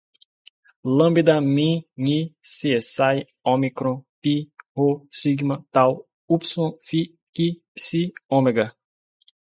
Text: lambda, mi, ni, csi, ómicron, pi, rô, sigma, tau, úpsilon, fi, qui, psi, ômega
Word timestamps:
lambda, 0.99 1.35
mi, 1.55 1.65
ni, 2.05 2.17
csi, 2.53 2.71
ómicron, 3.53 3.97
pi, 4.21 4.33
rô, 4.75 4.87
sigma, 5.19 5.55
tau, 5.75 5.91
úpsilon, 6.35 6.71
fi, 6.87 6.99
qui, 7.33 7.47
psi, 7.75 8.01
ômega 8.37 8.65